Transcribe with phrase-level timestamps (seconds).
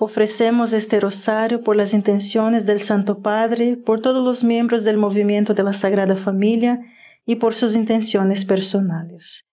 [0.00, 5.54] Ofrecemos este rosario por las intenciones del Santo Padre, por todos los miembros del movimiento
[5.54, 6.80] de la Sagrada Familia
[7.24, 9.44] y por sus intenciones personales.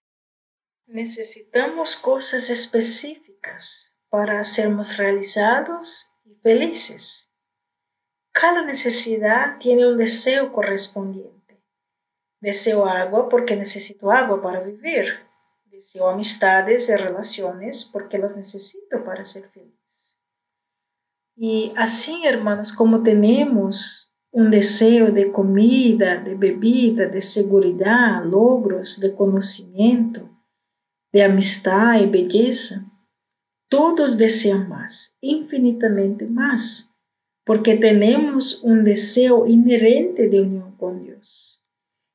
[0.87, 7.29] Necesitamos cosas específicas para sermos realizados y felices.
[8.31, 11.61] Cada necesidad tiene un deseo correspondiente.
[12.39, 15.19] Deseo agua porque necesito agua para vivir.
[15.65, 19.80] Deseo amistades y relaciones porque las necesito para ser feliz.
[21.43, 29.15] Y así, hermanos, como tenemos un deseo de comida, de bebida, de seguridad, logros, de
[29.15, 30.29] conocimiento,
[31.11, 32.85] de amistad y belleza,
[33.71, 36.93] todos desean más, infinitamente más,
[37.43, 41.59] porque tenemos un deseo inherente de unión con Dios.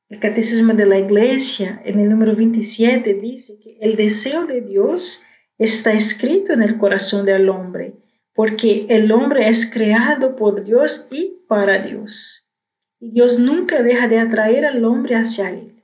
[0.07, 5.23] El Catecismo de la Iglesia, en el número 27, dice que el deseo de Dios
[5.57, 8.06] está escrito en el corazón del hombre
[8.37, 12.47] porque el hombre es creado por Dios y para Dios.
[12.99, 15.83] Y Dios nunca deja de atraer al hombre hacia Él.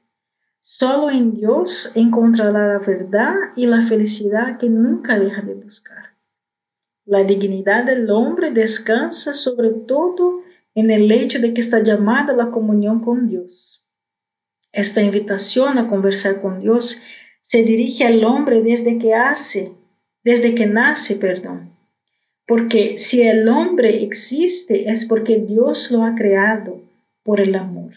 [0.61, 6.15] Solo en Dios encontrará la verdad y la felicidad que nunca deja de buscar.
[7.05, 10.43] La dignidad del hombre descansa sobre todo
[10.75, 13.83] en el hecho de que está llamada la comunión con Dios.
[14.71, 17.01] Esta invitación a conversar con Dios
[17.41, 19.73] se dirige al hombre desde que hace,
[20.23, 21.72] desde que nace, perdón
[22.45, 26.81] porque si el hombre existe es porque Dios lo ha creado
[27.23, 27.93] por el amor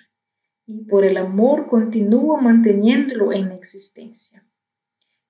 [0.67, 4.45] y por el amor continúa manteniéndolo en existencia.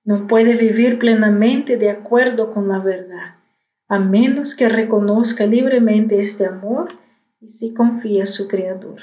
[0.03, 3.35] No puede vivir plenamente de acuerdo con la verdad,
[3.87, 6.93] a menos que reconozca libremente este amor
[7.41, 9.01] y se confía a su Creador.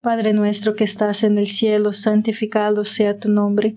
[0.00, 3.76] Padre nuestro que estás en el cielo, santificado sea tu nombre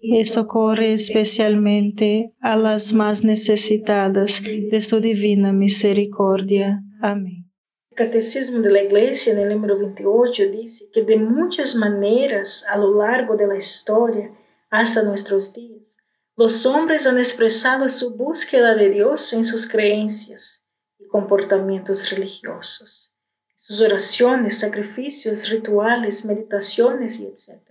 [0.00, 6.82] y socorre especialmente a las más necesitadas de su divina misericordia.
[7.00, 7.50] Amén.
[7.90, 12.78] El Catecismo de la Iglesia en el número 28 dice que de muchas maneras a
[12.78, 14.30] lo largo de la historia
[14.70, 15.82] hasta nuestros días,
[16.36, 20.64] los hombres han expresado su búsqueda de Dios en sus creencias
[20.98, 23.12] y comportamientos religiosos,
[23.56, 27.67] sus oraciones, sacrificios, rituales, meditaciones y etc.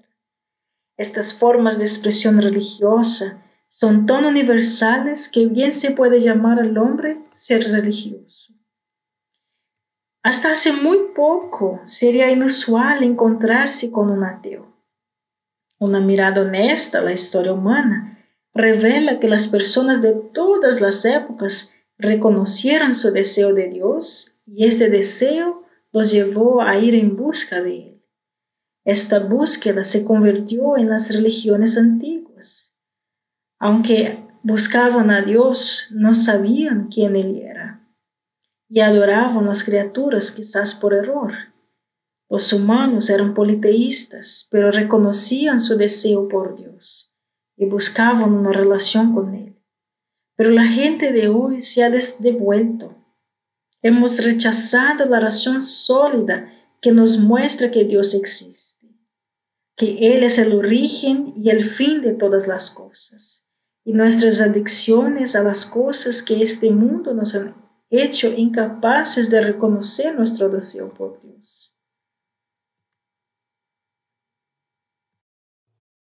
[0.97, 7.19] Estas formas de expresión religiosa son tan universales que bien se puede llamar al hombre
[7.35, 8.53] ser religioso.
[10.23, 14.75] Hasta hace muy poco sería inusual encontrarse con un ateo.
[15.79, 21.71] Una mirada honesta a la historia humana revela que las personas de todas las épocas
[21.99, 27.77] reconocieron su deseo de Dios y ese deseo los llevó a ir en busca de
[27.77, 27.96] él.
[28.87, 32.73] Esta búsqueda se convirtió en las religiones antiguas.
[33.59, 37.85] Aunque buscaban a Dios, no sabían quién Él era
[38.69, 41.33] y adoraban las criaturas quizás por error.
[42.29, 47.13] Los humanos eran politeístas, pero reconocían su deseo por Dios
[47.57, 49.61] y buscaban una relación con Él.
[50.37, 52.95] Pero la gente de hoy se ha devuelto.
[53.81, 58.66] Hemos rechazado la razón sólida que nos muestra que Dios existe
[59.77, 63.45] que Él es el origen y el fin de todas las cosas.
[63.85, 67.55] Y nuestras adicciones a las cosas que este mundo nos han
[67.89, 71.73] hecho incapaces de reconocer nuestro deseo por Dios.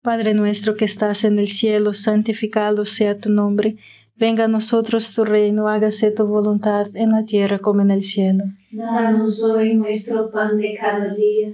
[0.02, 3.76] Padre nuestro que estás en el cielo, santificado sea tu nombre.
[4.16, 8.46] Venga a nosotros tu reino, hágase tu voluntad en la tierra como en el cielo.
[8.72, 11.54] Danos hoy nuestro pan de cada día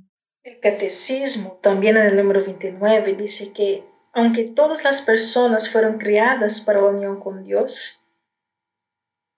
[0.59, 6.81] Catecismo, también en el número 29, dice que aunque todas las personas fueron criadas para
[6.81, 8.03] la unión con Dios,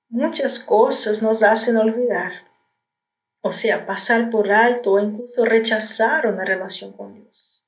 [0.10, 2.34] muchas cosas nos hacen olvidar,
[3.42, 7.64] o sea, pasar por alto o incluso rechazar una relación con Dios.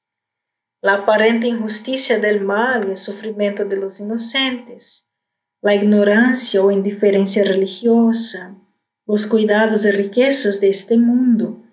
[0.81, 5.09] La aparente injusticia del mal y el sufrimiento de los inocentes,
[5.61, 8.55] la ignorancia o indiferencia religiosa,
[9.05, 11.64] los cuidados y riquezas de este mundo,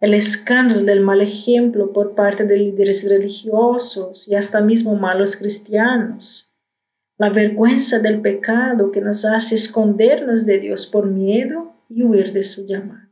[0.00, 6.54] el escándalo del mal ejemplo por parte de líderes religiosos y hasta mismo malos cristianos,
[7.18, 12.44] la vergüenza del pecado que nos hace escondernos de Dios por miedo y huir de
[12.44, 13.10] su llamado.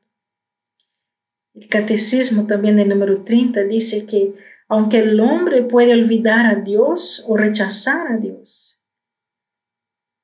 [1.53, 4.35] El catecismo también el número 30 dice que
[4.67, 8.81] aunque el hombre puede olvidar a Dios o rechazar a Dios,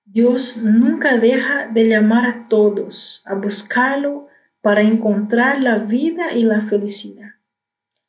[0.05, 4.29] Dios nunca deja de llamar a todos a buscarlo
[4.65, 7.33] para encontrar la vida y la felicidad.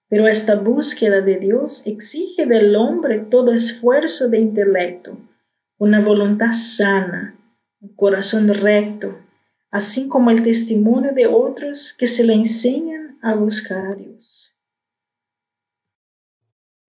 [0.08, 5.18] Pero esta búsqueda de Dios exige del hombre todo esfuerzo de intelecto,
[5.78, 7.36] una voluntad sana,
[7.82, 9.20] un corazón recto,
[9.70, 14.56] así como el testimonio de otros que se le enseñan a buscar a Dios.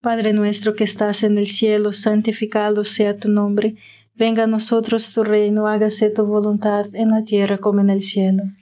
[0.00, 3.76] Padre nuestro que estás en el cielo, santificado sea tu nombre
[4.20, 8.42] Venga a nosotros tu reino, hágase tu voluntad en la tierra como en el cielo.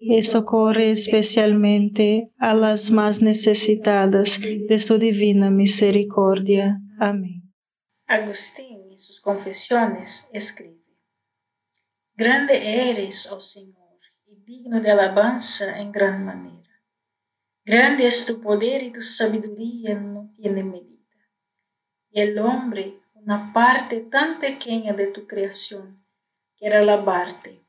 [0.00, 6.80] y socorre especialmente a las más necesitadas de su divina misericordia.
[6.98, 7.52] Amén.
[8.06, 10.80] Agustín en sus confesiones escribe,
[12.14, 16.56] Grande eres, oh Señor, y digno de alabanza en gran manera.
[17.64, 21.04] Grande es tu poder y tu sabiduría no tiene medida.
[22.10, 26.04] Y el hombre, una parte tan pequeña de tu creación,
[26.56, 27.59] quiere alabarte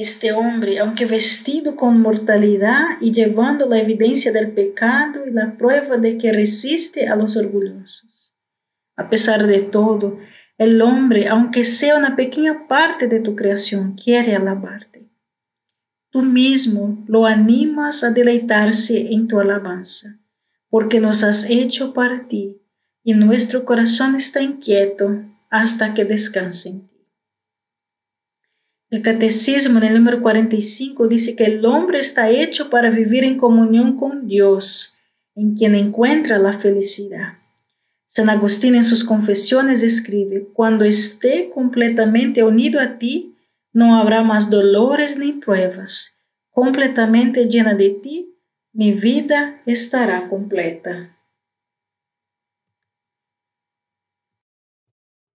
[0.00, 5.98] este hombre, aunque vestido con mortalidad y llevando la evidencia del pecado y la prueba
[5.98, 8.32] de que resiste a los orgullosos.
[8.96, 10.18] A pesar de todo,
[10.56, 15.10] el hombre, aunque sea una pequeña parte de tu creación, quiere alabarte.
[16.10, 20.18] Tú mismo lo animas a deleitarse en tu alabanza,
[20.70, 22.62] porque nos has hecho para ti
[23.04, 26.89] y nuestro corazón está inquieto hasta que descansen.
[28.90, 33.36] El catecismo en el número 45 dice que el hombre está hecho para vivir en
[33.36, 34.98] comunión con Dios,
[35.36, 37.34] en quien encuentra la felicidad.
[38.08, 43.36] San Agustín en sus confesiones escribe, cuando esté completamente unido a ti,
[43.72, 46.16] no habrá más dolores ni pruebas.
[46.50, 48.34] Completamente llena de ti,
[48.72, 51.16] mi vida estará completa.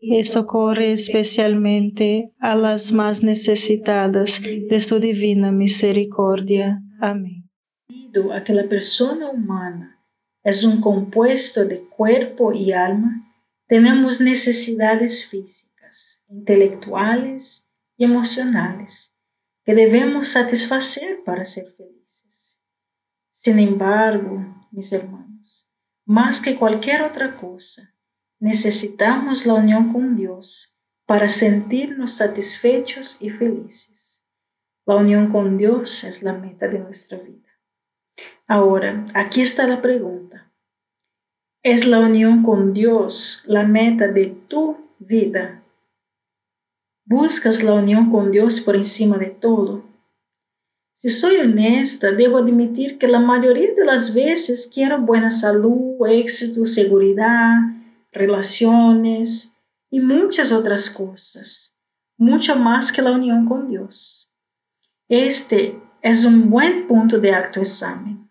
[0.00, 6.82] y socorre especialmente a las más necesitadas de su divina misericordia.
[7.00, 7.48] Amén.
[7.88, 10.02] Debido a que la persona humana
[10.42, 13.30] es un compuesto de cuerpo y alma,
[13.66, 19.14] tenemos necesidades físicas, intelectuales y emocionales
[19.64, 22.58] que debemos satisfacer para ser felices.
[23.34, 25.68] Sin embargo, mis hermanos,
[26.04, 27.89] más que cualquier otra cosa,
[28.40, 30.76] necesitamos la unión con Dios
[31.06, 34.22] para sentirnos satisfechos y felices.
[34.86, 37.48] La unión con Dios es la meta de nuestra vida.
[38.46, 40.50] Ahora, aquí está la pregunta.
[41.62, 45.62] ¿Es la unión con Dios la meta de tu vida?
[47.04, 49.84] ¿Buscas la unión con Dios por encima de todo?
[50.96, 56.66] Si soy honesta, debo admitir que la mayoría de las veces quiero buena salud, éxito,
[56.66, 57.56] seguridad,
[58.12, 59.54] relaciones
[59.90, 61.76] y muchas otras cosas,
[62.16, 64.30] mucho más que la unión con Dios.
[65.08, 68.30] Este es un buen punto de autoexamen.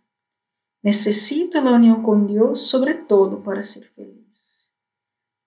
[0.81, 4.71] Necesito la unión con Dios sobre todo para ser feliz.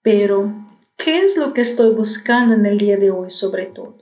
[0.02, 0.52] Pero,
[0.96, 4.01] ¿qué es lo que estoy buscando en el día de hoy sobre todo?